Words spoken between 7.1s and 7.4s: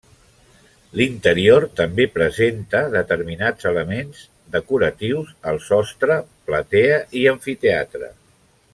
i